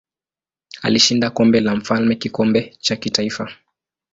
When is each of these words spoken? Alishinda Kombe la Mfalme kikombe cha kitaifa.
Alishinda 0.81 1.29
Kombe 1.29 1.59
la 1.59 1.75
Mfalme 1.75 2.15
kikombe 2.15 2.75
cha 2.79 2.95
kitaifa. 2.95 3.51